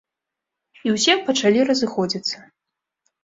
І 0.87 0.93
ўсе 0.95 1.13
пачалі 1.27 1.65
разыходзіцца. 1.69 2.37